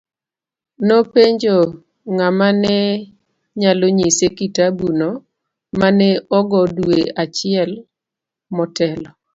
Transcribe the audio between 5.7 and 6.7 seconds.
ma ne ogo